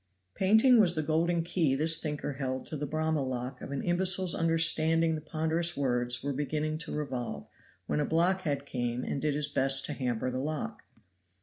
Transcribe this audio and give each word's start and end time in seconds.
Painting 0.33 0.79
was 0.79 0.95
the 0.95 1.03
golden 1.03 1.43
key 1.43 1.75
this 1.75 2.01
thinker 2.01 2.33
held 2.33 2.65
to 2.65 2.75
the 2.75 2.87
Bramah 2.87 3.21
lock 3.21 3.61
of 3.61 3.69
an 3.71 3.83
imbecile's 3.83 4.33
understanding 4.33 5.13
the 5.13 5.21
ponderous 5.21 5.77
wards 5.77 6.23
were 6.23 6.33
beginning 6.33 6.79
to 6.79 6.91
revolve 6.95 7.45
when 7.85 7.99
a 7.99 8.05
blockhead 8.05 8.65
came 8.65 9.03
and 9.03 9.21
did 9.21 9.35
his 9.35 9.47
best 9.47 9.85
to 9.85 9.93
hamper 9.93 10.31
the 10.31 10.39
lock. 10.39 10.81